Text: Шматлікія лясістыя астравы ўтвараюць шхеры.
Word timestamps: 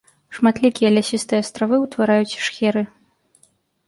Шматлікія 0.35 0.89
лясістыя 0.95 1.41
астравы 1.45 1.75
ўтвараюць 1.83 2.39
шхеры. 2.47 2.83